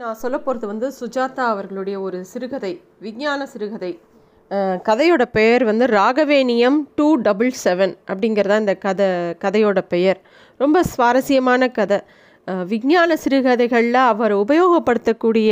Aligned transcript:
நான் 0.00 0.18
சொல்ல 0.20 0.36
போகிறது 0.38 0.66
வந்து 0.66 0.88
சுஜாதா 0.98 1.44
அவர்களுடைய 1.52 1.96
ஒரு 2.00 2.18
சிறுகதை 2.24 2.70
விஞ்ஞான 3.04 3.40
சிறுகதை. 3.52 3.90
கதையோட 4.88 5.22
பெயர் 5.32 5.62
வந்து 5.64 5.86
ராகவேணியம் 5.94 6.76
டூ 6.94 7.06
டபுள் 7.26 7.50
செவன் 7.64 7.94
அப்படிங்கிறதா 8.10 8.58
இந்த 8.58 8.74
கதை 8.84 9.06
கதையோட 9.44 9.80
பெயர். 9.94 10.20
ரொம்ப 10.60 10.82
சுவாரஸ்யமான 10.92 11.68
கதை. 11.78 11.98
விஞ்ஞான 12.72 13.16
சிறுகதைகளில் 13.24 14.00
அவர் 14.12 14.34
உபயோகப்படுத்தக்கூடிய 14.36 15.50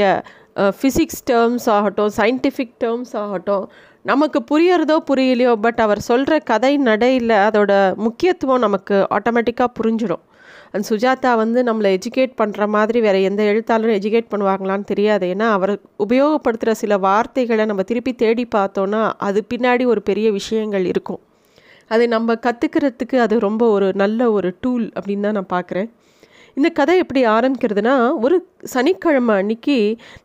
ஃபிசிக்ஸ் 0.80 1.22
டேர்ம்ஸ் 1.30 1.68
ஆகட்டும் 1.76 2.14
சயின்டிஃபிக் 2.16 2.76
டேர்ம்ஸ் 2.84 3.16
ஆகட்டும் 3.24 3.66
நமக்கு 4.12 4.40
புரியறதோ 4.52 4.98
புரியலையோ 5.10 5.54
பட் 5.66 5.84
அவர் 5.86 6.06
சொல்கிற 6.10 6.38
கதை 6.52 6.72
நடையில் 6.88 7.36
அதோட 7.46 7.72
முக்கியத்துவம் 8.06 8.64
நமக்கு 8.68 8.98
ஆட்டோமேட்டிக்காக 9.16 9.76
புரிஞ்சிடும் 9.80 10.25
அந்த 10.76 10.86
சுஜாதா 10.92 11.32
வந்து 11.42 11.60
நம்மளை 11.68 11.90
எஜுகேட் 11.98 12.32
பண்ணுற 12.40 12.66
மாதிரி 12.76 12.98
வேறு 13.04 13.20
எந்த 13.28 13.42
எழுத்தாளரும் 13.50 13.98
எஜுகேட் 13.98 14.32
பண்ணுவாங்களான்னு 14.32 14.86
தெரியாது. 14.92 15.26
ஏன்னா 15.34 15.46
அவர் 15.58 15.72
உபயோகப்படுத்துகிற 16.04 16.72
சில 16.82 16.96
வார்த்தைகளை 17.06 17.64
நம்ம 17.70 17.84
திருப்பி 17.90 18.12
தேடி 18.22 18.44
பார்த்தோன்னா 18.56 19.02
அது 19.28 19.42
பின்னாடி 19.52 19.86
ஒரு 19.92 20.02
பெரிய 20.10 20.30
விஷயங்கள் 20.38 20.84
இருக்கும். 20.92 21.20
அதை 21.94 22.04
நம்ம 22.14 22.34
கற்றுக்கிறதுக்கு 22.46 23.16
அது 23.24 23.34
ரொம்ப 23.48 23.64
ஒரு 23.76 23.88
நல்ல 24.02 24.20
ஒரு 24.36 24.48
டூல் 24.62 24.86
அப்படின்னு 24.98 25.26
தான் 25.26 25.38
நான் 25.38 25.54
பார்க்குறேன். 25.56 25.88
இந்த 26.56 26.68
கதை 26.78 26.94
எப்படி 27.02 27.22
ஆரம்பிக்கிறதுனா 27.36 27.94
ஒரு 28.26 28.36
சனிக்கிழமை 28.74 29.34
அன்னைக்கு 29.40 29.76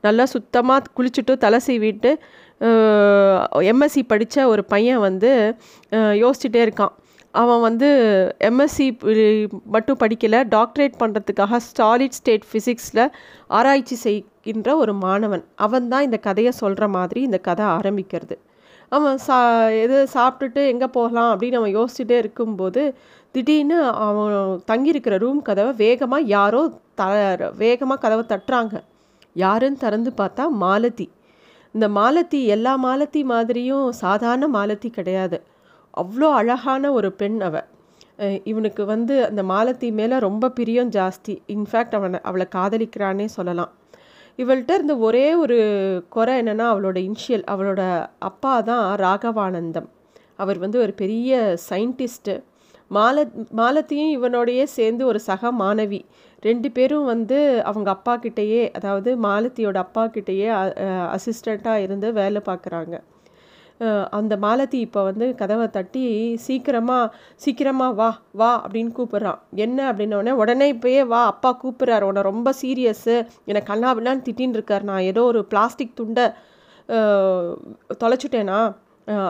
நல்லா 0.06 0.26
சுத்தமாக 0.36 0.92
குளிச்சுட்டு 0.98 1.34
தலை 1.46 1.60
சீவிட்டு 1.68 2.12
எம்எஸ்சி 3.72 4.02
படித்த 4.12 4.48
ஒரு 4.54 4.64
பையன் 4.74 5.02
வந்து 5.08 5.32
யோசிச்சுட்டே 6.24 6.62
இருக்கான். 6.66 6.94
அவன் 7.34 7.62
வந்து 7.66 7.90
எம்எஸ்சி 8.48 8.86
மட்டும் 9.74 10.00
படிக்கலை 10.04 10.40
டாக்டரேட் 10.56 10.96
பண்ணுறதுக்காக 11.02 11.60
ஸ்டாலிட் 11.68 12.18
ஸ்டேட் 12.18 12.46
ஃபிசிக்ஸில் 12.50 13.04
ஆராய்ச்சி 13.58 13.96
செய்கின்ற 14.06 14.70
ஒரு 14.84 14.94
மாணவன். 15.06 15.44
அவன் 15.66 15.88
தான் 15.94 16.06
இந்த 16.08 16.18
கதையை 16.28 16.52
சொல்கிற 16.62 16.88
மாதிரி 16.98 17.22
இந்த 17.28 17.40
கதை 17.48 17.66
ஆரம்பிக்கிறது. 17.78 18.38
அவன் 18.98 19.18
சா 19.26 19.38
எது 19.84 19.98
சாப்பிட்டுட்டு 20.16 20.62
எங்கே 20.72 20.88
போகலாம் 20.98 21.30
அப்படின்னு 21.34 21.60
அவன் 21.60 21.76
யோசிச்சுட்டே 21.78 22.18
இருக்கும்போது 22.24 22.82
திடீர்னு 23.36 23.78
அவன் 24.08 24.34
தங்கியிருக்கிற 24.72 25.18
ரூம் 25.24 25.42
கதவை 25.50 25.72
வேகமாக 25.84 26.30
யாரோ 26.36 26.62
த 27.00 27.04
வேகமாக 27.64 28.02
கதவை 28.06 28.24
தட்டுறாங்க. 28.34 28.76
யாருன்னு 29.44 29.82
திறந்து 29.86 30.12
பார்த்தா 30.22 30.46
மாலதி. 30.64 31.08
இந்த 31.76 31.88
மாலதி 32.00 32.42
எல்லா 32.56 32.74
மாலத்தி 32.88 33.22
மாதிரியும் 33.34 33.88
சாதாரண 34.04 34.48
மாலத்தி 34.58 34.90
கிடையாது. 34.98 35.38
அவ்வளோ 35.94 36.28
அழகான 36.40 36.92
ஒரு 36.98 37.10
பெண் 37.22 37.40
அவ. 37.48 37.56
இவனுக்கு 38.52 38.84
வந்து 38.86 39.16
அந்த 39.28 39.42
மாலத்தி 39.52 39.88
மேலே 40.00 40.16
ரொம்ப 40.26 40.50
பிரியம் 40.58 40.92
ஜாஸ்தி. 40.98 41.34
இன்ஃபேக்ட் 41.56 41.96
அவனை 42.00 42.20
அவளை 42.30 42.46
காதலிக்கிறானே 42.56 43.28
சொல்லலாம். 43.38 43.72
இவள்கிட்ட 44.40 44.72
இருந்த 44.78 44.96
ஒரே 45.08 45.26
ஒரு 45.44 45.58
குறை 46.16 46.34
என்னென்னா 46.42 46.66
அவளோட 46.74 46.98
இன்ஷியல் 47.10 47.46
அவளோட 47.54 47.82
அப்பா 48.30 48.54
தான் 48.70 48.86
ராகவானந்தம். 49.04 49.90
அவர் 50.36 50.60
வந்து 50.64 50.78
ஒரு 50.86 50.94
பெரிய 51.02 51.32
சயின்டிஸ்ட்டு 51.70 52.36
மால 52.92 53.18
மாலத்தியும் 53.60 54.12
இவனோடையே 54.18 54.64
சேர்ந்து 54.78 55.04
ஒரு 55.12 55.20
சக 55.28 55.52
மாணவி. 55.62 56.00
ரெண்டு 56.44 56.70
பேரும் 56.72 57.06
வந்து 57.14 57.38
அவங்க 57.70 57.90
அப்பா 57.98 58.14
கிட்டேயே 58.18 58.64
அதாவது 58.78 59.10
மாலத்தியோட 59.26 59.78
அப்பா 59.86 60.04
கிட்டேயே 60.16 60.48
அசிஸ்டண்ட்டாக 61.16 61.84
இருந்து 61.86 62.08
வேலை 62.20 62.42
பார்க்குறாங்க. 62.50 62.96
அந்த 64.10 64.38
மாலதி 64.38 64.80
இப்போ 64.80 65.04
வந்து 65.04 65.36
கதவை 65.36 65.70
தட்டி 65.70 66.04
சீக்கிரமாக 66.38 67.16
சீக்கிரமாக 67.36 67.94
வா 67.94 68.20
வா 68.32 68.68
அப்படின்னு 68.68 68.92
கூப்பிட்றான் 68.98 69.40
என்ன 69.56 69.94
அப்படின்னோடனே 69.94 70.32
உடனே 70.32 70.74
இப்போயே 70.74 71.06
வா 71.06 71.26
அப்பா 71.26 71.60
கூப்பிட்றாரு. 71.64 72.02
உன்னை 72.02 72.22
ரொம்ப 72.22 72.54
சீரியஸ்ஸு 72.62 73.28
என்னை 73.46 73.64
கண்ணாபின்னான்னு 73.66 74.24
திட்டின்னு 74.24 74.56
இருக்கார். 74.58 74.84
நான் 74.84 75.00
ஏதோ 75.00 75.24
ஒரு 75.24 75.46
பிளாஸ்டிக் 75.46 75.96
துண்டை 75.96 76.30
தொலைச்சிட்டேனா? 78.04 78.76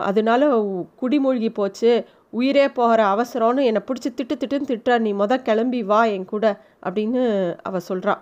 அதனால 0.00 0.62
உ- 0.62 0.84
குடிமூழ்கி 1.00 1.48
போச்சு. 1.52 2.04
உயிரே 2.30 2.68
போகிற 2.68 3.04
அவசரம்னு 3.04 3.62
என்னை 3.62 3.82
பிடிச்சி 3.86 4.12
திட்டு 4.14 4.32
திட்டுன்னு 4.34 4.68
திட்டுறா. 4.72 4.98
நீ 4.98 5.12
மொதல் 5.12 5.42
கிளம்பி 5.42 5.82
வா 5.82 6.04
என் 6.04 6.24
கூட 6.24 6.60
அப்படின்னு 6.82 7.56
அவள் 7.62 7.88
சொல்கிறா 7.88 8.14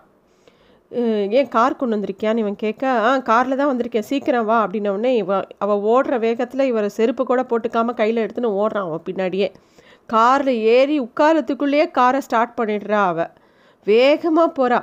ஏன் 1.39 1.51
கார் 1.55 1.77
கொண்டு 1.81 1.97
வந்திருக்கியான்னு 1.97 2.43
இவன் 2.45 2.57
கேட்க 2.63 2.85
ஆ 3.09 3.11
காரில் 3.29 3.59
தான் 3.61 3.71
வந்திருக்கேன். 3.73 4.07
சீக்கிரம் 4.11 4.47
வா. 4.49 4.57
அப்படின்னோடனே 4.65 5.11
இவன் 5.23 5.45
அவள் 5.65 5.83
ஓடுற 5.93 6.15
வேகத்தில் 6.25 6.69
இவர் 6.71 6.89
செருப்பு 6.97 7.25
கூட 7.31 7.43
போட்டுக்காமல் 7.51 7.99
கையில் 8.01 8.23
எடுத்துன்னு 8.25 8.51
ஓடுறான் 8.63 8.89
அவன் 8.89 9.07
பின்னாடியே. 9.09 9.49
காரில் 10.15 10.55
ஏறி 10.77 10.97
உட்காரத்துக்குள்ளேயே 11.07 11.87
காரை 11.99 12.21
ஸ்டார்ட் 12.27 12.57
பண்ணிடுறா 12.61 13.03
அவள் 13.11 13.31
வேகமாக 13.87 14.51
போகிறா 14.59 14.81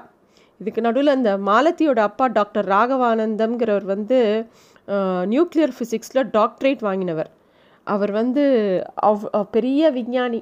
இதுக்கு 0.61 0.81
நடுவில் 0.85 1.15
இந்த 1.17 1.31
மாலத்தியோட 1.49 1.99
அப்பா 2.09 2.25
டாக்டர் 2.37 2.67
ராகவானந்தம்ங்கிறவர் 2.75 3.85
வந்து 3.93 4.19
நியூக்ளியர் 5.33 5.73
ஃபிசிக்ஸில் 5.77 6.29
டாக்டரேட் 6.37 6.81
வாங்கினவர். 6.87 7.29
அவர் 7.87 8.11
வந்து 8.19 8.43
அவ் 9.09 9.25
பெரிய 9.55 9.89
விஞ்ஞானி. 9.97 10.39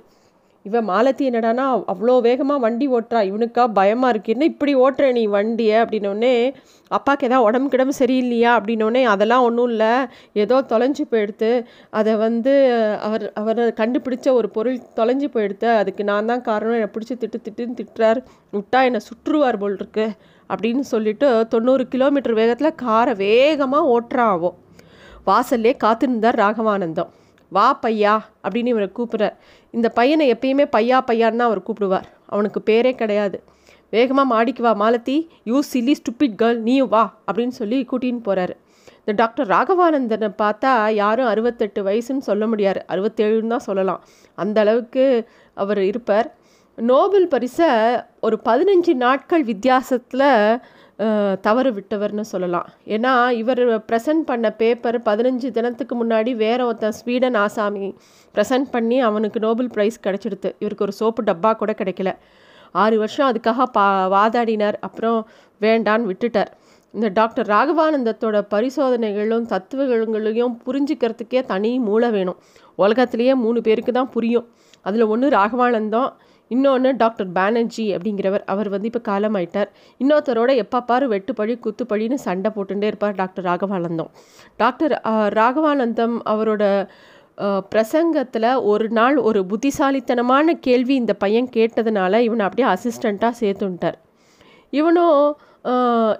இவன் 0.67 0.87
மாலத்தி 0.89 1.23
என்னடானா 1.29 1.65
அவ்வளோ 1.91 2.13
வேகமாக 2.27 2.63
வண்டி 2.65 2.85
ஓட்டுறா. 2.95 3.19
இவனுக்கா 3.29 3.63
பயமாக 3.79 4.11
இருக்கு. 4.13 4.33
என்ன 4.35 4.45
இப்படி 4.51 4.73
ஓட்டுற 4.75 5.07
நீ 5.17 5.23
வண்டியை? 5.35 5.75
அப்படின்னோடனே 5.83 6.33
அப்பாவுக்கு 6.91 7.27
எதாவது 7.27 7.47
உடம்பு 7.47 7.69
கிடம்பு 7.73 7.93
சரியில்லையா? 7.99 8.51
அப்படின்னோடனே 8.57 9.03
அதெல்லாம் 9.13 9.45
ஒன்றும் 9.47 9.69
இல்லை. 9.73 9.91
ஏதோ 10.43 10.57
தொலைஞ்சு 10.71 11.03
போயிடுத்து. 11.11 11.51
அதை 11.99 12.13
வந்து 12.25 12.53
அவர் 13.07 13.25
அவர் 13.41 13.61
கண்டுபிடிச்ச 13.81 14.27
ஒரு 14.39 14.49
பொருள் 14.49 14.79
தொலைஞ்சு 14.99 15.29
போயிடுத்து. 15.35 15.69
அதுக்கு 15.81 16.03
நான் 16.11 16.29
தான் 16.31 16.45
காரணம். 16.49 16.77
என்னை 16.79 16.91
பிடிச்சி 16.95 17.17
திட்டு 17.23 17.39
திட்டுன்னு 17.47 17.79
திட்டுறார். 17.81 18.21
விட்டா 18.57 18.81
என்னை 18.89 19.01
சுற்றுவார் 19.09 19.61
போல் 19.63 19.77
இருக்கு. 19.81 20.07
அப்படின்னு 20.49 20.85
சொல்லிட்டு 20.93 21.27
தொண்ணூறு 21.53 21.85
கிலோமீட்டர் 21.93 22.39
வேகத்தில் 22.41 22.79
காரை 22.85 23.13
வேகமாக 23.25 23.91
ஓட்டுறா 23.95 24.25
ஆகும் 24.33 24.57
வாசல்லே 25.29 25.71
காத்திருந்தார் 25.83 26.41
ராகவானந்தம். 26.43 27.11
வா 27.49 27.79
பையா 27.81 28.13
அப்படின்னு 28.43 28.67
இவரை 28.67 28.89
கூப்பிட்றார் 28.97 29.35
இந்த 29.71 29.89
பையனை 29.89 30.33
எப்பயுமே 30.33 30.65
பையா 30.77 30.97
பையான்னு 31.07 31.39
தான் 31.41 31.49
அவர் 31.49 31.67
கூப்பிடுவார். 31.67 32.07
அவனுக்கு 32.25 32.61
பேரே 32.65 32.95
கிடையாது. 32.95 33.43
வேகமாக 33.89 34.27
மாடிக்கு 34.33 34.63
வா 34.63 34.73
Malathi 34.83 35.27
you 35.43 35.59
silly 35.73 35.93
stupid 36.01 36.37
girl 36.41 36.57
நீயும் 36.57 36.89
வா 36.89 37.13
அப்படின்னு 37.27 37.55
சொல்லி 37.61 37.85
கூட்டின்னு 37.91 38.23
போகிறாரு 38.25 38.55
இந்த 38.99 39.13
டாக்டர் 39.15 39.47
ராகவானந்தனை 39.47 40.29
பார்த்தா 40.41 40.91
யாரும் 40.93 41.25
அறுபத்தெட்டு 41.25 41.83
வயசுன்னு 41.83 42.27
சொல்ல 42.29 42.47
முடியாது. 42.47 42.85
அறுபத்தேழுன்னு 42.87 43.47
தான் 43.47 43.67
சொல்லலாம். 43.69 44.03
அந்த 44.35 44.59
அளவுக்கு 44.59 45.29
அவர் 45.53 45.81
இருப்பார். 45.83 46.33
நோபல் 46.75 47.27
பரிசை 47.27 47.67
ஒரு 48.19 48.39
பதினஞ்சு 48.45 48.93
நாட்கள் 48.93 49.43
வித்தியாசத்தில் 49.43 50.59
தவறு 51.41 51.71
விட்டவர்னு 51.77 52.23
சொல்லலாம். 52.31 52.67
ஏன்னா 52.95 53.13
இவர் 53.41 53.61
ப்ரெசன்ட் 53.89 54.23
பண்ண 54.29 54.51
பேப்பர் 54.51 54.97
பதினஞ்சு 55.01 55.49
தினத்துக்கு 55.57 55.95
முன்னாடி 56.01 56.31
வேற 56.35 56.59
ஒருத்தன் 56.65 56.91
ஸ்வீடன் 56.91 57.35
ஆசாமி 57.35 57.87
ப்ரெசன்ட் 58.35 58.69
பண்ணி 58.71 58.99
அவனுக்கு 58.99 59.39
நோபல் 59.39 59.71
ப்ரைஸ் 59.75 59.97
கிடச்சிடுது 60.05 60.51
இவருக்கு 60.59 60.85
ஒரு 60.87 60.91
சோப்பு 60.91 61.23
டப்பா 61.23 61.51
கூட 61.55 61.73
கிடைக்கல. 61.77 62.11
ஆறு 62.71 62.95
வருஷம் 62.97 63.29
அதுக்காக 63.31 63.65
பா 63.71 63.85
வாதாடினார். 64.15 64.77
அப்புறம் 64.79 65.19
வேண்டான்னு 65.61 66.09
விட்டுட்டார். 66.11 66.51
இந்த 66.93 67.07
டாக்டர் 67.07 67.47
ராகவானந்தத்தோட 67.47 68.37
பரிசோதனைகளும் 68.53 69.45
தத்துவங்களையும் 69.45 70.53
புரிஞ்சுக்கிறதுக்கே 70.65 71.41
தனி 71.45 71.71
மூளை 71.79 72.09
வேணும். 72.09 72.39
உலகத்திலேயே 72.75 73.33
மூணு 73.35 73.61
பேருக்கு 73.61 73.91
தான் 73.91 74.09
புரியும். 74.09 74.47
அதில் 74.81 75.05
ஒன்று 75.13 75.29
ராகவானந்தம் 75.29 76.09
இன்னொன்று 76.51 76.89
டாக்டர் 77.01 77.29
பானர்ஜி 77.37 77.85
அப்படிங்கிறவர் 77.95 78.43
அவர் 78.53 78.69
வந்து 78.73 78.89
இப்போ 78.91 79.01
காலமாயிட்டார். 79.09 79.69
இன்னொருத்தரோட 80.01 80.51
எப்போ 80.63 80.79
பாரு 80.89 81.05
வெட்டுப்பழி 81.13 81.55
குத்துப்பழின்னு 81.65 82.17
சண்டை 82.27 82.51
போட்டுட்டே 82.55 82.89
இருப்பார் 82.91 83.17
டாக்டர் 83.21 83.47
ராகவானந்தம். 83.49 84.11
டாக்டர் 84.63 84.95
ராகவானந்தம் 85.39 86.15
அவரோட 86.33 86.63
பிரசங்கத்தில் 87.71 88.49
ஒரு 88.71 88.85
நாள் 88.97 89.17
ஒரு 89.29 89.39
புத்திசாலித்தனமான 89.51 90.53
கேள்வி 90.67 90.93
இந்த 91.01 91.13
பையன் 91.23 91.49
கேட்டதுனால 91.55 92.19
இவனை 92.27 92.43
அப்படியே 92.47 92.67
அசிஸ்டண்ட்டாக 92.73 93.33
சேர்த்துன்ட்டார். 93.41 93.97
இவனும் 94.73 95.17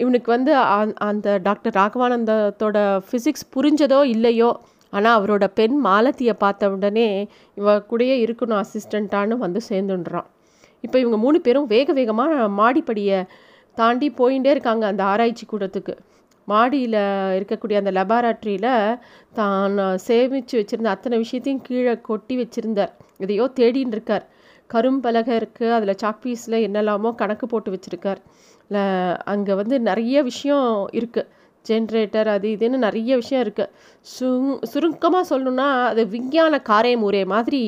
இவனுக்கு 0.03 0.30
வந்து 0.35 0.52
அந்த 1.08 1.28
டாக்டர் 1.47 1.76
ராகவானந்தத்தோட 1.79 2.78
ஃபிசிக்ஸ் 3.08 3.46
புரிஞ்சதோ 3.55 4.00
இல்லையோ 4.14 4.50
ஆனால் 4.93 5.16
அவரோட 5.20 5.46
பெண் 5.53 5.78
மாலத்தியை 5.85 6.35
பார்த்த 6.37 6.70
உடனே 6.70 7.08
இவ 7.58 7.76
கூடயே 7.90 8.16
இருக்கணும் 8.26 8.61
அசிஸ்டண்ட்டான்னு 8.64 9.37
வந்து 9.37 9.61
சேர்ந்துன்றான் 9.70 10.29
இப்போ 10.84 10.97
இவங்க 10.99 11.17
மூணு 11.17 11.37
பேரும் 11.41 11.67
வேக 11.67 11.93
வேகமாக 11.93 12.47
மாடிப்படியை 12.59 13.20
தாண்டி 13.78 14.08
போயிட்டே 14.20 14.49
இருக்காங்க 14.55 14.84
அந்த 14.91 15.03
ஆராய்ச்சி 15.03 15.46
கூடத்துக்கு. 15.46 15.93
மாடியில் 16.47 16.99
இருக்கக்கூடிய 17.37 17.76
அந்த 17.82 17.91
லெபார்ட்ரியில் 17.97 18.72
தான் 19.34 19.79
சேமித்து 20.08 20.55
வச்சுருந்த 20.59 20.90
அத்தனை 20.96 21.17
விஷயத்தையும் 21.23 21.64
கீழே 21.67 21.93
கொட்டி 22.09 22.35
வச்சுருந்தார். 22.41 22.91
எதையோ 23.23 23.46
தேடின்னு 23.59 23.96
இருக்கார். 23.97 24.26
கரும்பலகை 24.70 25.34
இருக்குது 25.41 25.73
அதில் 25.78 25.99
சாக்பீஸில் 26.03 26.58
என்னெல்லாமோ 26.67 27.09
கணக்கு 27.22 27.47
போட்டு 27.47 27.72
வச்சுருக்கார். 27.76 28.22
அங்கே 29.34 29.53
வந்து 29.61 29.76
நிறைய 29.90 30.22
விஷயம் 30.29 30.70
இருக்குது 30.99 31.29
ஜென்ரேட்டர் 31.70 32.29
அது 32.35 32.47
இதுன்னு 32.56 32.79
நிறைய 32.88 33.12
விஷயம் 33.16 33.44
இருக்குது 33.46 33.72
சுங் 34.16 34.52
சுருக்கமாக 34.72 35.23
சொல்லணும்னா 35.32 35.70
அது 35.91 36.03
விஞ்ஞான 36.08 36.62
காரே 36.70 36.94
மூரே 37.03 37.23
மாதிரி 37.34 37.62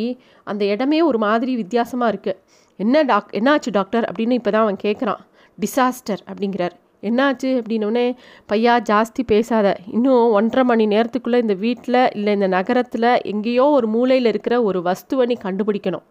அந்த 0.48 0.66
இடமே 0.74 1.02
ஒரு 1.02 1.20
மாதிரி 1.28 1.54
வித்தியாசமாக 1.56 2.12
இருக்குது 2.14 2.40
என்ன 2.80 3.04
டாக் 3.04 3.32
என்னாச்சு 3.40 3.72
டாக்டர் 3.72 4.08
அப்படின்னு 4.10 4.40
இப்போ 4.40 4.52
தான் 4.52 4.66
அவன் 4.66 4.84
கேட்குறான் 4.84 5.22
டிசாஸ்டர் 5.58 6.22
அப்படிங்கிறார். 6.30 6.76
என்னாச்சு 7.08 7.50
அப்படின்னோடனே 7.60 8.06
பையா 8.50 8.74
ஜாஸ்தி 8.90 9.22
பேசாத. 9.32 9.68
இன்னும் 9.96 10.34
ஒன்றரை 10.38 10.64
மணி 10.72 10.86
நேரத்துக்குள்ளே 10.94 11.40
இந்த 11.44 11.56
வீட்டில் 11.64 12.00
இல்லை 12.18 12.32
இந்த 12.38 12.48
நகரத்தில் 12.58 13.10
எங்கேயோ 13.32 13.66
ஒரு 13.78 13.88
மூலையில் 13.96 14.30
இருக்கிற 14.32 14.56
ஒரு 14.70 14.80
வஸ்துவை 14.90 15.26
நீ 15.32 15.38
கண்டுபிடிக்கணும். 15.46 16.06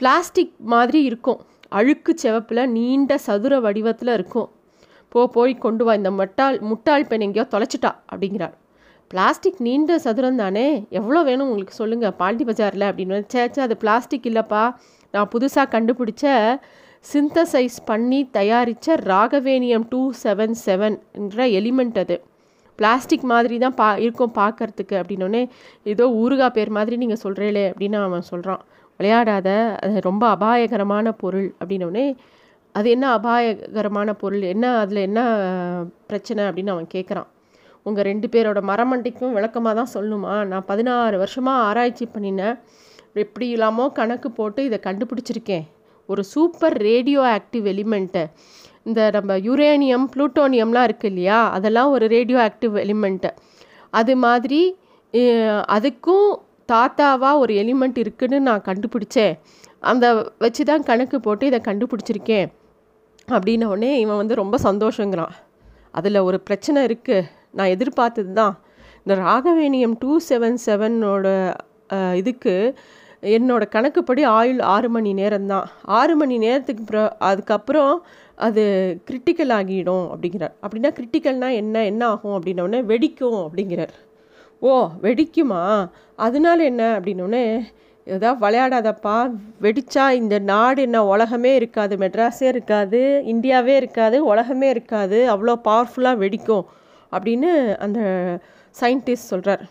பிளாஸ்டிக் 0.00 0.54
மாதிரி 0.74 1.00
இருக்கும். 1.10 1.40
அழுக்கு 1.78 2.12
செவப்பில் 2.22 2.70
நீண்ட 2.76 3.18
சதுர 3.26 3.54
வடிவத்தில் 3.66 4.12
இருக்கும். 4.18 4.48
போ 5.12 5.20
போய் 5.36 5.52
கொண்டு 5.64 5.84
வா. 5.84 5.92
இந்த 5.94 6.10
மட்டால் 6.10 6.56
முட்டாள் 6.70 7.06
பெண் 7.06 7.24
எங்கேயோ 7.26 7.46
தொலைச்சிட்டா 7.54 7.90
அப்படிங்கிறார் 8.12 8.56
பிளாஸ்டிக் 9.10 9.60
நீண்ட 9.66 9.92
சதுரம் 9.98 10.40
தானே? 10.42 10.66
எவ்வளோ 10.98 11.20
வேணும் 11.22 11.46
உங்களுக்கு 11.48 11.76
சொல்லுங்கள் 11.82 12.16
பாண்டி 12.18 12.44
பஜாரில் 12.44 12.88
அப்படின்னு 12.88 13.20
சேச்சா 13.34 13.60
அது 13.66 13.76
பிளாஸ்டிக் 13.76 14.26
இல்லைப்பா. 14.30 14.64
நான் 15.14 15.30
புதுசாக 15.34 15.72
கண்டுபிடிச்ச 15.74 16.24
சிந்தசைஸ் 17.12 17.78
பண்ணி 17.84 18.20
தயாரித்த 18.30 18.96
ராகவேனியம் 19.10 19.86
டூ 19.88 20.00
செவன் 20.22 20.56
செவன்ன்ற 20.66 21.38
எலிமெண்ட் 21.60 21.98
அது. 22.02 22.16
பிளாஸ்டிக் 22.78 23.24
மாதிரி 23.30 23.56
தான் 23.58 23.74
பா 23.74 23.86
இருக்கும் 24.04 24.34
பார்க்கறதுக்கு 24.34 24.94
அப்படின்னோடனே 25.00 25.40
ஏதோ 25.92 26.04
ஊறுகாய் 26.22 26.54
பேர் 26.56 26.70
மாதிரி 26.76 26.96
நீங்கள் 26.96 27.22
சொல்கிறீங்களே 27.22 27.64
அப்படின்னு 27.70 27.98
அவன் 28.08 28.28
சொல்கிறான் 28.32 28.62
விளையாடாத 29.00 29.48
அது 29.84 30.00
ரொம்ப 30.00 30.24
அபாயகரமான 30.36 31.12
பொருள் 31.22 31.48
அப்படின்னோடனே 31.60 32.06
அது 32.74 32.88
என்ன 32.94 33.06
அபாயகரமான 33.16 34.10
பொருள்? 34.22 34.44
என்ன 34.54 34.66
அதில் 34.82 35.06
என்ன 35.08 35.20
பிரச்சனை 36.10 36.42
அப்படின்னு 36.48 36.74
அவன் 36.74 36.94
கேட்குறான் 36.94 37.28
உங்கள் 37.86 38.06
ரெண்டு 38.08 38.26
பேரோட 38.34 38.60
மரமண்டைக்கும் 38.70 39.34
விளக்கமாக 39.36 39.74
தான் 39.78 39.92
சொல்லணுமா 39.94 40.34
நான் 40.50 40.68
பதினாறு 40.70 41.16
வருஷமாக 41.22 41.64
ஆராய்ச்சி 41.68 42.06
பண்ணினேன் 42.14 42.56
எப்படி 43.24 43.46
இல்லாமோ 43.56 43.84
கணக்கு 43.98 44.28
போட்டு 44.38 44.60
இதை 44.68 44.78
கண்டுபிடிச்சிருக்கேன். 44.86 45.64
ஒரு 46.08 46.22
சூப்பர் 46.32 46.76
ரேடியோ 46.88 47.20
ஆக்டிவ் 47.36 47.64
எலிமெண்ட்டு 47.72 48.22
இந்த 48.88 49.00
நம்ம 49.16 49.32
யுரேனியம் 49.46 50.06
ப்ளூட்டோனியம்லாம் 50.12 50.86
இருக்குது 50.88 51.10
இல்லையா? 51.12 51.38
அதெல்லாம் 51.56 51.90
ஒரு 51.94 52.04
ரேடியோ 52.16 52.38
ஆக்டிவ் 52.48 52.76
எலிமெண்ட்டு 52.84 53.30
அது 54.00 54.14
மாதிரி 54.24 54.60
அதுக்கும் 55.76 56.28
தாத்தாவாக 56.72 57.42
ஒரு 57.42 57.52
எலிமெண்ட் 57.62 57.98
இருக்குதுன்னு 58.04 58.48
நான் 58.48 58.66
கண்டுபிடிச்சேன். 58.68 59.34
அந்த 59.82 60.06
வச்சு 60.38 60.62
தான் 60.64 60.82
கணக்கு 60.82 61.20
போட்டு 61.20 61.44
இதை 61.46 61.60
கண்டுபிடிச்சிருக்கேன். 61.64 62.48
அப்படின்ன 63.28 63.64
உடனே 63.64 63.90
இவன் 64.00 64.16
வந்து 64.16 64.34
ரொம்ப 64.34 64.56
சந்தோஷங்கிறான். 64.62 65.34
அதில் 65.90 66.24
ஒரு 66.28 66.38
பிரச்சனை 66.40 66.78
இருக்குது 66.86 67.28
நான் 67.52 67.72
எதிர்பார்த்தது 67.74 68.32
தான். 68.32 68.54
இந்த 69.02 69.14
ராகவேணியம் 69.22 69.96
டூ 69.98 70.12
செவன் 70.28 70.58
செவனோட 70.66 71.26
இதுக்கு 72.14 72.54
என்னோடய 73.36 73.72
கணக்குப்படி 73.74 74.22
ஆயுள் 74.38 74.60
ஆறு 74.72 74.88
மணி 74.88 75.12
நேரம்தான் 75.14 75.68
ஆறு 75.98 76.14
மணி 76.16 76.36
நேரத்துக்கு 76.38 76.82
அப்புறம் 76.84 77.12
அதுக்கப்புறம் 77.18 77.94
அது 78.46 78.62
கிரிட்டிக்கல் 79.10 79.52
ஆகிடும் 79.58 80.06
அப்படிங்கிறார். 80.12 80.54
அப்படின்னா 80.64 80.90
கிரிட்டிக்கல்னால் 80.98 81.58
என்ன 81.62 81.84
என்ன 81.84 82.02
ஆகும் 82.06 82.36
அப்படின்னோடனே 82.38 82.80
வெடிக்கும் 82.92 83.40
அப்படிங்கிறார். 83.46 83.94
ஓ 84.60 84.70
வெடிக்குமா? 85.02 85.62
அதனால 86.16 86.64
என்ன? 86.64 86.84
அப்படின்னோடனே 86.98 87.44
ஏதாவது 88.14 88.40
விளையாடாதப்பா. 88.44 89.16
வெடிச்சா 89.62 90.04
இந்த 90.20 90.38
நாடு 90.50 90.82
என்ன 90.82 91.04
உலகமே 91.04 91.52
இருக்காது. 91.54 91.96
மெட்ராஸே 91.96 92.46
இருக்காது. 92.54 93.00
இந்தியாவே 93.24 93.76
இருக்காது. 93.76 94.18
உலகமே 94.24 94.68
இருக்காது. 94.68 95.18
அவ்வளோ 95.34 95.56
பவர்ஃபுல்லாக 95.64 96.22
வெடிக்கும் 96.24 96.66
அப்படின்னு 97.12 97.50
அந்த 97.76 98.00
சயின்டிஸ்ட் 98.80 99.30
சொல்கிறார் 99.32 99.62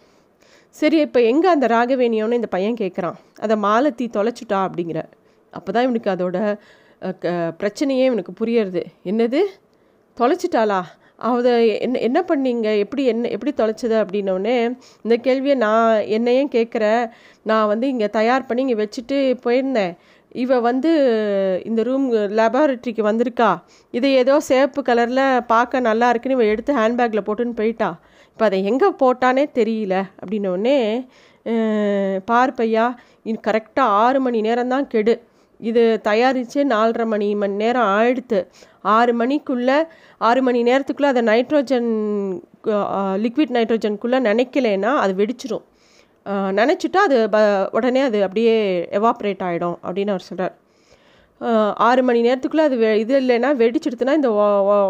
சரி 0.76 0.98
இப்போ 1.00 1.20
எங்கே 1.22 1.48
அந்த 1.48 1.68
ராகவேணியோன்னு 1.68 2.40
இந்த 2.40 2.50
பையன் 2.56 2.80
கேட்குறான் 2.80 3.18
அதை 3.40 3.56
மாலத்தி 3.58 4.06
தொலைச்சிட்டா 4.18 4.58
அப்படிங்கிற 4.66 5.02
அப்போ 5.54 5.70
தான் 5.72 5.84
இவனுக்கு 5.84 6.10
அதோட 6.12 6.38
பிரச்சனையே 7.60 8.06
இவனுக்கு 8.10 8.34
புரியறது. 8.40 8.82
என்னது? 9.06 9.42
தொலைச்சிட்டாளா? 10.18 10.80
அதை 11.20 11.54
என்ன 11.86 12.00
என்ன 12.08 12.20
பண்ணீங்க? 12.30 12.68
எப்படி 12.84 13.04
என்ன 13.12 13.30
எப்படி 13.36 13.52
தொலைச்சது 13.62 13.96
அப்படின்னோடனே 14.02 14.58
இந்த 15.06 15.16
கேள்வியை 15.26 15.56
நான் 15.66 16.04
என்னையும் 16.18 16.52
கேட்குற 16.56 16.86
நான் 17.50 17.70
வந்து 17.72 17.86
இங்கே 17.94 18.10
தயார் 18.20 18.48
பண்ணி 18.50 18.64
இங்கே 18.66 18.80
வச்சுட்டு 18.84 19.18
போயிருந்தேன். 19.46 19.94
இவ 20.44 20.60
வந்து 20.70 20.92
இந்த 21.70 21.82
ரூம் 21.88 22.06
லெபார்ட்ரிக்கு 22.40 23.04
வந்திருக்கா. 23.10 23.52
இதை 23.94 24.10
ஏதோ 24.24 24.36
சேப்பு 24.50 24.82
கலரில் 24.90 25.26
பார்க்க 25.54 25.88
நல்லா 25.90 26.10
இருக்குன்னு 26.12 26.38
இவன் 26.38 26.54
எடுத்து 26.54 26.74
ஹேண்ட்பேக்கில் 26.82 27.26
போட்டுன்னு 27.28 27.60
போயிட்டா. 27.62 27.90
இப்போ 28.32 28.46
அதை 28.50 28.60
எங்கே 28.72 28.90
போட்டானே 29.04 29.46
தெரியல 29.60 29.96
அப்படின்னோடனே 30.22 30.78
பார் 32.30 32.58
பையா 32.60 32.86
கரெக்டாக 33.48 33.96
ஆறு 34.04 34.20
மணி 34.26 34.40
நேரம் 34.48 34.74
தான் 34.74 34.88
கெடு. 34.94 35.16
இது 35.60 35.84
தயாரித்து 36.08 36.60
நாலரை 36.72 37.06
மணி 37.14 37.28
மணி 37.42 37.56
நேரம் 37.62 37.88
ஆயிடுத்து. 37.98 38.40
ஆறு 38.90 39.14
மணிக்குள்ளே 39.14 39.78
ஆறு 40.22 40.42
மணி 40.42 40.60
நேரத்துக்குள்ளே 40.64 41.10
அதை 41.10 41.24
நைட்ரோஜன் 41.24 41.90
லிக்விட் 43.18 43.56
நைட்ரோஜனுக்குள்ளே 43.56 44.20
நினைக்கலைன்னா 44.30 44.94
அது 44.98 45.14
வெடிச்சிடும் 45.16 45.66
நினச்சிட்டா 46.56 47.02
அது 47.08 47.18
ப 47.30 47.40
உடனே 47.72 48.02
அது 48.02 48.20
அப்படியே 48.24 48.56
எவாப்ரேட் 48.92 49.44
ஆகிடும் 49.44 49.78
அப்படின்னு 49.84 50.14
அவர் 50.16 50.28
சொல்கிறார் 50.28 50.56
ஆறு 51.80 52.02
மணி 52.04 52.20
நேரத்துக்குள்ளே 52.22 52.64
அது 52.64 52.78
வெ 52.78 52.88
இது 53.00 53.14
இல்லைன்னா 53.20 53.50
வெடிச்சிடுத்துனா 53.58 54.14
இந்த 54.14 54.30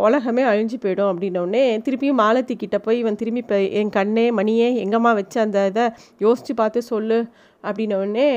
உலகமே 0.01 0.44
அழிஞ்சு 0.44 0.77
போயிடும் 0.77 1.09
அப்படின்னோடனே 1.11 1.63
திருப்பியும் 1.85 2.21
மாலத்தி 2.21 2.55
கிட்டே 2.55 2.79
போய் 2.79 2.99
இவன் 2.99 3.19
திரும்பி 3.21 3.44
இப்போ 3.44 3.57
என் 3.79 3.89
கண்ணே 3.89 4.25
மணியே 4.31 4.69
எங்கம்மா 4.83 5.11
வச்சு 5.13 5.39
அந்த 5.39 5.65
இதை 5.65 5.85
யோசித்து 6.19 6.55
பார்த்து 6.55 6.81
சொல்லு 6.83 7.19
அப்படின்னோடனே 7.63 8.29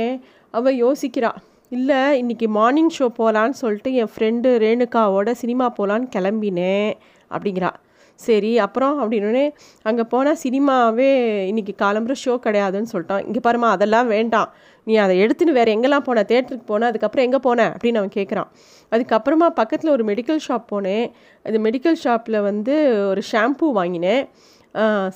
அவள் 0.54 0.80
யோசிக்கிறாள் 0.80 1.40
இல்லை 1.74 1.98
இன்றைக்கி 2.20 2.46
மார்னிங் 2.46 2.88
ஷோ 2.98 3.06
போகலான்னு 3.18 3.56
சொல்லிட்டு 3.60 3.90
என் 3.94 4.08
ஃப்ரெண்டு 4.12 4.48
ரேணுகாவோட 4.62 5.30
சினிமா 5.30 5.66
போகலான்னு 5.78 6.08
கிளம்பினேன் 6.16 6.90
அப்படிங்கிறா. 7.30 7.70
சரி 8.14 8.50
அப்புறம் 8.58 8.96
அப்படின்னே 9.02 9.44
அங்கே 9.82 10.04
போனால் 10.14 10.40
சினிமாவே 10.42 11.08
இன்றைக்கி 11.50 11.74
காலம்புற 11.82 12.14
ஷோ 12.24 12.34
கிடையாதுன்னு 12.46 12.90
சொல்லிட்டான். 12.92 13.22
இங்கே 13.26 13.40
பாருமா 13.46 13.68
அதெல்லாம் 13.76 14.06
வேண்டாம். 14.06 14.50
நீ 14.84 14.96
அதை 14.96 15.14
எடுத்துன்னு 15.24 15.56
வேறு 15.58 15.74
எங்கெல்லாம் 15.76 16.06
போன? 16.08 16.24
தேட்டருக்கு 16.32 16.66
போனேன் 16.72 16.90
அதுக்கப்புறம் 16.92 17.26
எங்கே 17.28 17.40
போனேன் 17.48 17.72
அப்படின்னு 17.74 18.00
அவன் 18.02 18.16
கேட்குறான் 18.18 18.50
அதுக்கப்புறமா 18.92 19.48
பக்கத்தில் 19.60 19.90
ஒரு 19.90 20.04
மெடிக்கல் 20.04 20.40
ஷாப் 20.48 20.70
போனேன். 20.74 21.06
அந்த 21.42 21.70
மெடிக்கல் 21.70 21.98
ஷாப்பில் 22.04 22.40
வந்து 22.40 22.76
ஒரு 23.08 23.22
ஷாம்பூ 23.32 23.68
வாங்கினேன். 23.80 24.24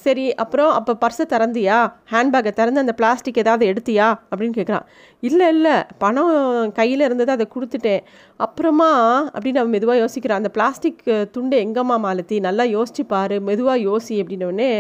சரி 0.05 0.25
அப்புறம் 0.43 0.71
அப்போ 0.79 0.93
பர்ஸை 1.03 1.25
திறந்தியா? 1.33 1.79
ஹேண்ட்பேக்கை 2.12 2.53
திறந்து 2.59 2.83
அந்த 2.85 2.95
பிளாஸ்டிக் 3.01 3.41
ஏதாவது 3.43 3.65
எடுத்தியா? 3.73 4.06
அப்படின்னு 4.31 4.56
கேட்குறான் 4.59 4.87
இல்லை 5.29 5.49
இல்லை 5.55 5.75
பணம் 6.05 6.73
கையில் 6.79 7.05
இருந்தது 7.06 7.31
அதை 7.37 7.47
கொடுத்துட்டேன். 7.55 8.03
அப்புறமா 8.37 8.91
அப்படின்னு 9.35 9.61
அவன் 9.62 9.75
மெதுவாக 9.77 10.01
யோசிக்கிறான். 10.05 10.43
அந்த 10.43 10.53
பிளாஸ்டிக் 10.56 11.03
துண்டு 11.35 11.59
எங்கம்மா 11.67 11.99
மாலத்தி 12.06 12.39
நல்லா 12.49 12.67
யோசிச்சு 12.77 13.05
பாரு 13.15 13.39
மெதுவாக 13.51 13.85
யோசி 13.89 14.17
அப்படின்னோடனே 14.23 14.70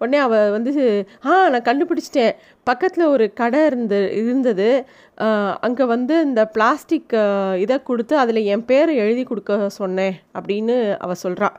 உடனே 0.00 0.18
அவள் 0.24 0.50
வந்து 0.54 0.72
ஆ 1.26 1.34
நான் 1.52 1.66
கண்டுபிடிச்சிட்டேன். 1.68 2.34
பக்கத்தில் 2.68 3.04
ஒரு 3.12 3.26
கடை 3.40 3.60
இருந்து 3.68 4.00
இருந்தது. 4.22 4.66
அங்கே 5.66 5.84
வந்து 5.94 6.14
இந்த 6.28 6.42
பிளாஸ்டிக் 6.54 7.14
இதை 7.64 7.76
கொடுத்து 7.90 8.14
அதில் 8.22 8.48
என் 8.54 8.66
பேரை 8.70 8.94
எழுதி 9.04 9.22
கொடுக்க 9.30 9.68
சொன்னேன். 9.80 10.16
அப்படின்னு 10.38 10.76
அவள் 11.04 11.22
சொல்கிறாள் 11.22 11.56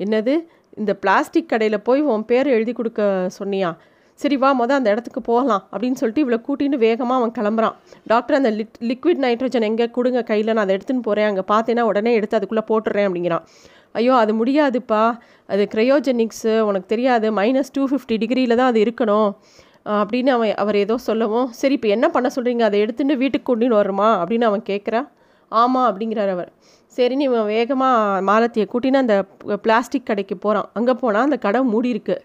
என்னது? 0.00 0.34
இந்த 0.80 0.92
பிளாஸ்டிக் 1.02 1.50
கடையில் 1.52 1.84
போய் 1.88 2.02
உன் 2.12 2.28
பேர் 2.30 2.48
எழுதி 2.56 2.72
கொடுக்க 2.76 3.02
சொன்னியா? 3.38 3.70
சரி 4.20 4.36
வா 4.42 4.50
மொதல் 4.60 4.78
அந்த 4.80 4.90
இடத்துக்கு 4.94 5.20
போகலாம் 5.28 5.62
அப்படின்னு 5.72 5.98
சொல்லிட்டு 6.00 6.22
இவ்வளோ 6.24 6.38
கூட்டின்னு 6.46 6.78
வேகமாக 6.86 7.20
அவன் 7.20 7.34
கிளம்புறான். 7.38 7.76
டாக்டர் 8.12 8.38
அந்த 8.38 8.50
லிட் 8.58 8.78
லிக்விட் 8.90 9.22
நைட்ரஜன் 9.24 9.66
எங்கே? 9.68 9.86
கொடுங்க 9.96 10.20
கையில் 10.30 10.52
நான் 10.54 10.64
அதை 10.64 10.74
எடுத்துன்னு 10.76 11.06
போகிறேன் 11.08 11.28
அங்கே 11.30 11.44
பார்த்தேன்னா 11.52 11.84
உடனே 11.90 12.12
எடுத்து 12.18 12.38
அதுக்குள்ளே 12.38 12.64
போட்டுறேன் 12.70 13.08
அப்படிங்கிறான். 13.08 13.44
ஐயோ 13.98 14.12
அது 14.22 14.32
முடியாதுப்பா. 14.40 15.02
அது 15.52 15.62
க்ரையோஜெனிக்ஸு 15.74 16.54
உனக்கு 16.68 16.88
தெரியாது. 16.94 17.26
மைனஸ் 17.40 17.74
டூ 17.76 17.84
ஃபிஃப்டி 17.90 18.16
டிகிரியில் 18.22 18.58
தான் 18.60 18.70
அது 18.72 18.80
இருக்கணும். 18.86 19.30
அப்படின்னு 20.00 20.30
அவன் 20.36 20.54
அவர் 20.62 20.76
ஏதோ 20.84 20.96
சொல்லவும் 21.08 21.48
சரி 21.60 21.74
இப்போ 21.78 21.88
என்ன 21.94 22.06
பண்ண 22.16 22.28
சொல்கிறீங்க 22.36 22.62
அதை 22.68 22.76
எடுத்துகிட்டு 22.84 23.14
வீட்டுக்கு 23.22 23.48
கொண்டுன்னு 23.48 23.78
வருமா 23.80 24.08
அப்படின்னு 24.20 24.48
அவன் 24.50 24.62
கேட்குறான் 24.68 25.06
ஆமாம் 25.54 25.88
அப்படிங்கிறார் 25.88 26.28
அவர். 26.28 26.50
சரின்னு 26.96 27.20
இவன் 27.20 27.44
வேகமாக 27.44 28.22
மாலத்தியை 28.22 28.66
கூட்டின்னு 28.72 28.96
அந்த 28.96 29.14
பிளாஸ்டிக் 29.62 30.06
கடைக்கு 30.06 30.38
போகிறான் 30.38 30.68
அங்கே 30.72 30.94
போனால் 30.94 31.22
அந்த 31.22 31.36
கடை 31.36 31.62
மூடி 31.64 31.88
இருக்கு 31.88 32.16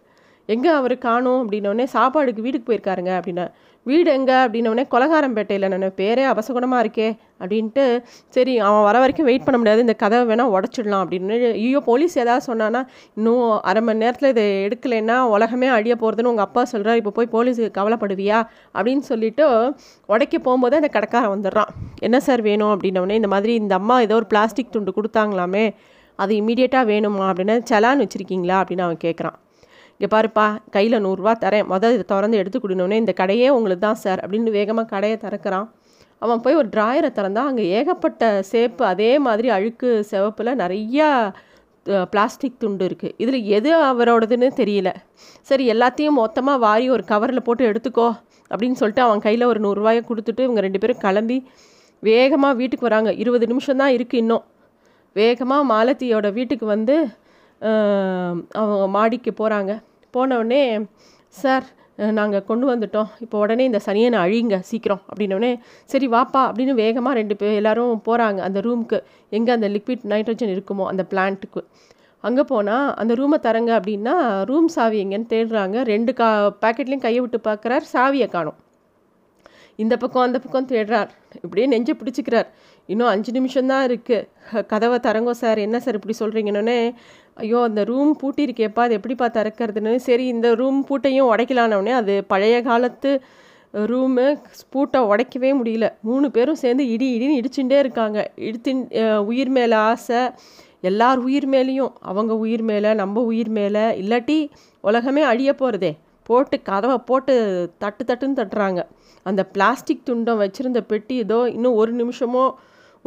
எங்கே 0.50 0.70
அவர் 0.70 0.98
காணும் 0.98 1.40
அப்படின்னோடனே 1.44 1.86
சாப்பாடுக்கு 1.94 2.42
வீட்டுக்கு 2.42 2.68
போயிருக்காருங்க 2.68 3.12
அப்படின்னா 3.20 3.46
வீடு 3.90 4.10
எங்கே? 4.18 4.36
அப்படின்னோடனே 4.44 4.84
கொலகாரம்பேட்டையில் 4.94 5.68
நான் 5.74 5.98
பேரே 6.02 6.24
அவசகுணமாக 6.32 6.84
இருக்கே 6.84 7.08
அப்படின்ட்டு 7.42 7.84
சரி 8.36 8.54
அவன் 8.68 8.86
வர 8.88 8.96
வரைக்கும் 9.04 9.28
வெயிட் 9.30 9.46
பண்ண 9.46 9.58
முடியாது. 9.62 9.84
இந்த 9.86 9.96
கதவை 10.04 10.24
வேணால் 10.30 10.54
உடச்சிடலாம் 10.56 11.04
அப்படின்னு 11.04 11.36
ஐயோ 11.62 11.80
போலீஸ் 11.90 12.16
ஏதாவது 12.24 12.46
சொன்னான்னா 12.48 12.82
இன்னும் 13.18 13.44
அரை 13.70 13.82
மணி 13.88 14.04
நேரத்தில் 14.04 14.32
இதை 14.34 14.46
எடுக்கலைன்னா 14.68 15.18
உலகமே 15.36 15.68
அழிய 15.78 15.96
போகிறதுன்னு 16.02 16.32
உங்கள் 16.34 16.48
அப்பா 16.48 16.64
சொல்கிறார் 16.74 17.02
இப்போ 17.02 17.14
போய் 17.18 17.34
போலீஸுக்கு 17.36 17.72
கவலைப்படுவியா? 17.80 18.40
அப்படின்னு 18.78 19.06
சொல்லிட்டு 19.12 19.48
உடைக்க 20.14 20.36
போகும்போது 20.40 20.80
அந்த 20.82 20.92
கடைக்காரன் 20.98 21.34
வந்துடுறான். 21.36 21.72
என்ன 22.00 22.20
சார் 22.20 22.42
வேணும்? 22.42 22.74
அப்படின்னோடனே 22.76 23.20
இந்த 23.22 23.32
மாதிரி 23.36 23.56
இந்த 23.64 23.76
அம்மா 23.82 23.98
ஏதோ 24.08 24.16
ஒரு 24.16 24.30
பிளாஸ்டிக் 24.34 24.74
துண்டு 24.78 24.94
கொடுத்தாங்களாமே 24.98 25.66
அது 26.20 26.34
இமீடியட்டாக 26.42 26.92
வேணுமா? 26.94 27.26
அப்படின்னு 27.32 27.58
செலான் 27.72 28.02
வச்சுருக்கீங்களா? 28.04 28.58
அப்படின்னு 28.62 28.88
அவன் 28.90 29.04
கேட்குறான் 29.04 29.38
இங்கே 30.00 30.10
பாருப்பா 30.16 30.46
கையில் 30.76 31.04
நூறுரூவா 31.06 31.34
தரேன். 31.44 31.68
மொதல் 31.74 31.96
இதை 31.98 32.06
திறந்து 32.12 32.40
எடுத்து 32.42 32.60
கொடுனோடனே 32.64 32.98
இந்த 33.04 33.14
கடையே 33.22 33.48
உங்களுக்கு 33.58 33.84
தான் 33.86 34.02
சார் 34.04 34.20
அப்படின்னு 34.24 34.52
வேகமாக 34.58 34.88
கடையை 34.94 35.18
திறக்கிறான். 35.26 35.68
அவன் 36.26 36.42
போய் 36.46 36.60
ஒரு 36.62 36.70
ட்ராயரை 36.76 37.10
திறந்தான் 37.18 37.50
அங்கே 37.52 37.66
ஏகப்பட்ட 37.80 38.30
சேப்பு 38.52 38.84
அதே 38.92 39.12
மாதிரி 39.28 39.48
அழுக்கு 39.58 39.90
சிவப்பில் 40.12 40.60
நிறையா 40.64 41.10
பிளாஸ்டிக் 42.14 42.62
துண்டு 42.62 42.86
இருக்குது 42.90 43.14
இதில் 43.24 43.40
எது 43.58 43.70
அவரோடதுன்னு 43.90 44.48
தெரியல. 44.62 44.90
சரி 45.50 45.66
எல்லாத்தையும் 45.74 46.18
மொத்தமாக 46.22 46.64
வாரி 46.66 46.88
ஒரு 46.96 47.04
கவரில் 47.12 47.46
போட்டு 47.48 47.64
எடுத்துக்கோ 47.72 48.08
அப்படின்னு 48.52 48.80
சொல்லிட்டு 48.82 49.04
அவன் 49.06 49.24
கையில் 49.26 49.50
ஒரு 49.52 49.60
நூறுரூவாயை 49.66 50.02
கொடுத்துட்டு 50.10 50.42
இவங்க 50.48 50.62
ரெண்டு 50.66 50.82
பேரும் 50.84 51.02
கிளம்பி 51.06 51.38
வேகமாக 52.04 52.58
வீட்டுக்கு 52.62 52.88
வராங்க. 52.90 53.12
இருபது 53.22 53.46
நிமிஷம் 53.52 53.82
தான் 53.82 53.94
இருக்குது 53.98 54.22
இன்னும். 54.24 54.44
வேகமாக 55.16 55.64
மாலத்தியோட 55.74 56.28
வீட்டுக்கு 56.38 56.66
வந்து 56.74 56.96
அவங்க 58.62 58.86
மாடிக்கு 58.98 59.34
போகிறாங்க 59.42 59.74
போனவுடனே 60.16 60.62
சார் 61.42 61.66
நாங்கள் 62.18 62.46
கொண்டு 62.50 62.66
வந்துட்டோம். 62.72 63.10
இப்போ 63.24 63.36
உடனே 63.44 63.64
இந்த 63.70 63.80
சனியனை 63.86 64.18
அழிங்க 64.26 64.56
சீக்கிரம். 64.70 65.02
அப்படின்னோடனே 65.10 65.52
சரி 65.92 66.08
வாப்பா. 66.16 66.42
அப்படின்னு 66.50 66.74
வேகமாக 66.84 67.18
ரெண்டு 67.20 67.36
பேர் 67.36 67.58
எல்லோரும் 67.60 68.02
போகிறாங்க 68.08 68.40
அந்த 68.48 68.60
ரூமுக்கு 68.68 68.98
எங்கே 69.38 69.52
அந்த 69.56 69.70
லிக்விட் 69.76 70.06
நைட்ரஜன் 70.14 70.54
இருக்குமோ 70.56 70.86
அந்த 70.92 71.06
பிளான்ட்டுக்கு. 71.12 71.64
அங்கே 72.24 72.44
போனால் 72.52 72.94
அந்த 73.02 73.14
ரூமை 73.20 73.38
தரங்க 73.48 73.72
அப்படின்னா 73.80 74.14
ரூம் 74.50 74.70
சாவி 74.76 74.98
எங்கேன்னு 75.04 75.32
தேடுறாங்க. 75.34 75.78
ரெண்டு 75.94 76.14
கா 76.20 76.30
பேக்கெட்லேயும் 76.64 77.06
கையை 77.06 77.20
விட்டு 77.24 77.40
பார்க்குறார் 77.50 77.86
சாவியை 77.96 78.28
காணும். 78.36 78.58
இந்த 79.84 79.98
பக்கம் 80.04 80.26
அந்த 80.28 80.38
பக்கம் 80.44 80.70
தேடுறார். 80.72 81.10
இப்படியே 81.44 81.68
நெஞ்சை 81.74 81.96
பிடிச்சிக்கிறார். 82.00 82.48
இன்னும் 82.92 83.12
அஞ்சு 83.14 83.32
நிமிஷம்தான் 83.38 83.86
இருக்குது 83.90 84.64
கதவை 84.72 84.98
தரங்கோ 85.08 85.34
சார் 85.42 85.60
என்ன 85.66 85.78
சார் 85.86 85.98
இப்படி 86.00 86.16
சொல்கிறீங்கன்னொன்னே 86.20 86.80
ஐயோ 87.44 87.60
அந்த 87.70 87.82
ரூம் 87.90 88.12
பூட்டியிருக்கேப்பா 88.22 88.84
அது 88.86 88.98
எப்படிப்பா 89.00 89.28
திறக்கிறதுன்னு? 89.38 89.94
சரி 90.08 90.26
இந்த 90.36 90.48
ரூம் 90.62 90.80
பூட்டையும் 90.90 91.30
உடைக்கலானோடனே 91.34 91.94
அது 92.02 92.14
பழைய 92.32 92.56
காலத்து 92.68 93.12
ரூமு 93.92 94.26
பூட்டை 94.74 95.00
உடைக்கவே 95.12 95.50
முடியல. 95.60 95.86
மூணு 96.10 96.28
பேரும் 96.36 96.62
சேர்ந்து 96.62 96.84
இடி 96.94 97.08
இடின்னு 97.16 97.40
இடிச்சுட்டே 97.40 97.78
இருக்காங்க. 97.84 98.20
இடித்தின் 98.48 98.82
உயிர் 99.32 99.52
மேலே 99.58 99.76
ஆசை 99.90 100.22
எல்லார் 100.90 101.20
உயிர் 101.28 101.48
மேலேயும். 101.50 101.94
அவங்க 102.10 102.34
உயிர் 102.44 102.66
மேலே 102.70 102.90
நம்ம 103.02 103.24
உயிர் 103.32 103.52
மேலே. 103.58 103.84
இல்லாட்டி 104.02 104.38
உலகமே 104.84 105.24
அழிய 105.32 105.52
போகிறதே 105.62 105.92
போட்டு 106.30 106.56
கதவை 106.70 106.98
போட்டு 107.10 107.34
தட்டு 107.84 108.04
தட்டுன்னு 108.08 108.40
தட்டுறாங்க. 108.40 108.80
அந்த 109.26 109.42
பிளாஸ்டிக் 109.54 110.08
துண்டம் 110.10 110.42
வச்சுருந்த 110.44 110.82
பெட்டி 110.92 111.16
ஏதோ 111.26 111.40
இன்னும் 111.56 111.78
ஒரு 111.82 111.94
நிமிஷமோ 112.02 112.46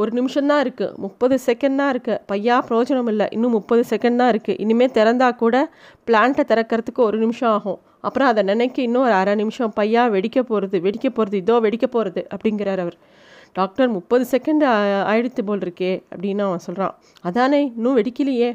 ஒரு 0.00 0.10
நிமிஷம்தான் 0.18 0.62
இருக்குது 0.64 0.94
முப்பது 1.04 1.36
செகண்ட் 1.46 1.78
தான் 1.80 1.90
இருக்குது 1.94 2.18
பையா 2.30 2.56
பிரயோஜனம் 2.68 3.08
இல்லை. 3.12 3.26
இன்னும் 3.36 3.54
முப்பது 3.58 3.82
செகண்ட் 3.92 4.20
தான் 4.22 4.30
இருக்குது 4.34 4.58
இனிமேல் 4.64 4.94
திறந்தா 4.98 5.28
கூட 5.42 5.56
பிளான்ட்டை 6.08 6.44
திறக்கிறதுக்கு 6.52 7.02
ஒரு 7.08 7.18
நிமிஷம் 7.24 7.50
ஆகும். 7.56 7.78
அப்புறம் 8.08 8.28
அதை 8.32 8.42
நினைக்க 8.50 8.76
இன்னும் 8.88 9.06
ஒரு 9.08 9.16
அரை 9.20 9.34
நிமிஷம். 9.42 9.72
பையா 9.78 10.04
வெடிக்க 10.16 10.40
போகிறது 10.50 10.76
வெடிக்க 10.86 11.08
போகிறது 11.16 11.38
இதோ 11.44 11.56
வெடிக்க 11.66 11.86
போகிறது 11.96 12.22
அப்படிங்கிறார் 12.34 12.82
அவர். 12.84 12.98
டாக்டர் 13.58 13.88
முப்பது 13.96 14.24
செகண்ட் 14.32 14.64
ஆயிடுத்து 15.10 15.42
போல் 15.48 15.64
இருக்கே 15.66 15.92
அப்படின்னு 16.12 16.42
அவன் 16.48 16.64
சொல்கிறான் 16.66 16.94
அதானே 17.28 17.60
இன்னும் 17.76 17.96
வெடிக்கலையே. 18.00 18.50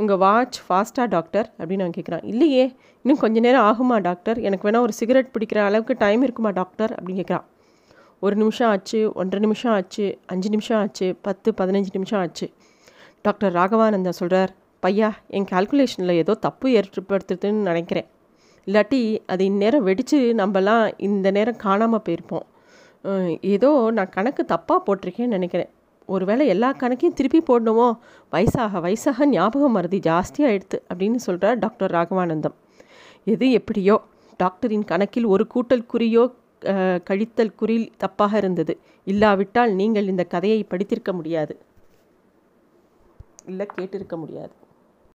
உங்கள் 0.00 0.20
வாட்ச் 0.24 0.58
ஃபாஸ்ட்டாக 0.66 1.06
டாக்டர்? 1.14 1.48
அப்படின்னு 1.58 1.84
அவன் 1.84 1.96
கேட்குறான் 1.98 2.26
இல்லையே 2.32 2.64
இன்னும் 3.04 3.20
கொஞ்ச 3.22 3.36
நேரம் 3.46 3.66
ஆகுமா 3.70 3.96
டாக்டர்? 4.08 4.38
எனக்கு 4.48 4.66
வேணால் 4.68 4.86
ஒரு 4.88 4.94
சிகரெட் 5.00 5.32
பிடிக்கிற 5.34 5.60
அளவுக்கு 5.68 5.96
டைம் 6.04 6.24
இருக்குமா 6.26 6.52
டாக்டர்? 6.60 6.92
அப்படின்னு 6.96 7.20
கேட்குறான் 7.22 7.46
ஒரு 8.22 8.34
நிமிஷம் 8.40 8.68
ஆச்சு 8.72 8.98
ஒன்றரை 9.20 9.40
நிமிஷம் 9.44 9.72
ஆச்சு 9.76 10.04
அஞ்சு 10.32 10.48
நிமிஷம் 10.54 10.78
ஆச்சு 10.80 11.06
பத்து 11.26 11.48
பதினஞ்சு 11.60 11.90
நிமிஷம் 11.96 12.20
ஆச்சு. 12.24 12.46
டாக்டர் 13.22 13.52
ராகவானந்தா 13.58 14.12
சொல்கிறார் 14.18 14.52
பையா 14.82 15.08
என் 15.36 15.48
கால்குலேஷனில் 15.52 16.20
ஏதோ 16.22 16.34
தப்பு 16.46 16.68
ஏற்படுத்துறதுன்னு 16.78 17.68
நினைக்கிறேன். 17.70 18.08
இல்லாட்டி 18.66 19.00
அது 19.32 19.42
இந்நேரம் 19.50 19.86
வெடித்து 19.88 20.18
நம்மலாம் 20.40 20.84
இந்த 21.08 21.30
நேரம் 21.36 21.62
காணாமல் 21.66 22.04
போயிருப்போம். 22.06 22.46
ஏதோ 23.54 23.70
நான் 23.96 24.12
கணக்கு 24.16 24.42
தப்பாக 24.52 24.80
போட்டிருக்கேன்னு 24.86 25.36
நினைக்கிறேன். 25.36 25.70
ஒருவேளை 26.08 26.44
எல்லா 26.54 26.68
கணக்கையும் 26.82 27.16
திருப்பி 27.18 27.40
போடணுமோ? 27.50 27.88
வயசாக 28.32 28.80
வயசாக 28.86 29.26
ஞாபகம் 29.26 29.74
மருதி 29.76 30.00
ஜாஸ்தியாக 30.08 30.54
எடுத்து 30.56 30.78
அப்படின்னு 30.90 31.20
சொல்கிறார் 31.26 31.58
டாக்டர் 31.64 31.94
ராகவானந்தம். 31.96 32.56
எது 33.24 33.48
எப்படியோ 33.60 33.96
டாக்டரின் 34.36 34.86
கணக்கில் 34.92 35.28
ஒரு 35.34 35.44
கூட்டல் 35.54 35.88
குறியோ 35.92 36.24
கழித்தல் 37.04 37.54
குறில் 37.54 37.92
தப்பாக 38.00 38.34
இருந்தது. 38.34 38.78
இல்லாவிட்டால் 39.04 39.72
நீங்கள் 39.74 40.06
இந்த 40.06 40.24
கதையை 40.24 40.64
படித்திருக்க 40.64 41.12
முடியாது. 41.12 41.58
இல்லை 43.46 43.66
கேட்டிருக்க 43.76 44.16
முடியாது. 44.16 44.52